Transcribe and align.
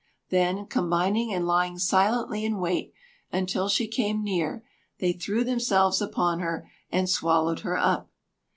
Then 0.29 0.65
combining, 0.65 1.31
and 1.31 1.45
lying 1.45 1.77
silently 1.77 2.43
in 2.43 2.57
wait 2.57 2.91
until 3.31 3.69
she 3.69 3.87
came 3.87 4.23
near, 4.23 4.63
they 4.97 5.13
threw 5.13 5.43
themselves 5.43 6.01
upon 6.01 6.39
her, 6.39 6.67
and 6.91 7.07
swallowed 7.07 7.59
her 7.59 7.77
up. 7.77 8.09